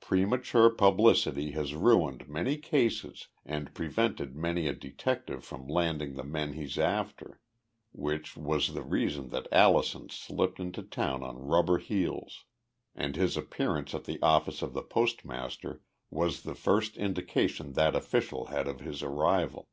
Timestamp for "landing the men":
5.68-6.54